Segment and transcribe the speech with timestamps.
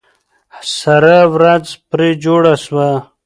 [0.79, 2.89] سره ورځ پرې جوړه سوه.